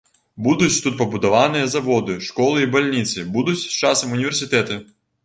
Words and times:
Будуць 0.45 0.77
тут 0.85 0.95
пабудаваныя 1.01 1.67
заводы, 1.73 2.15
школы 2.29 2.57
і 2.65 2.71
бальніцы, 2.77 3.27
будуць 3.37 3.59
з 3.65 3.75
часам 3.81 4.17
універсітэты. 4.17 4.81